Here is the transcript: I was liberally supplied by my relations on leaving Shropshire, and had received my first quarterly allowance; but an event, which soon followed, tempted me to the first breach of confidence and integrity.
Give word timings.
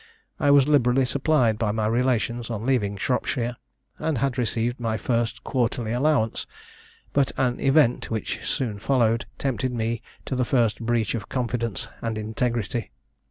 I 0.39 0.49
was 0.49 0.67
liberally 0.67 1.05
supplied 1.05 1.59
by 1.59 1.71
my 1.71 1.85
relations 1.85 2.49
on 2.49 2.65
leaving 2.65 2.97
Shropshire, 2.97 3.57
and 3.99 4.17
had 4.17 4.35
received 4.35 4.79
my 4.79 4.97
first 4.97 5.43
quarterly 5.43 5.91
allowance; 5.91 6.47
but 7.13 7.31
an 7.37 7.59
event, 7.59 8.09
which 8.09 8.39
soon 8.43 8.79
followed, 8.79 9.27
tempted 9.37 9.71
me 9.71 10.01
to 10.25 10.35
the 10.35 10.43
first 10.43 10.79
breach 10.79 11.13
of 11.13 11.29
confidence 11.29 11.87
and 12.01 12.17
integrity. 12.17 12.89